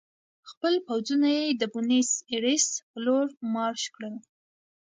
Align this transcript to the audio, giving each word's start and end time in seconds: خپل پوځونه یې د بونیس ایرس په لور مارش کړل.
خپل 0.49 0.73
پوځونه 0.87 1.29
یې 1.37 1.47
د 1.61 1.63
بونیس 1.73 2.09
ایرس 2.31 2.67
په 2.89 2.97
لور 3.05 3.27
مارش 3.53 3.83
کړل. 3.95 4.15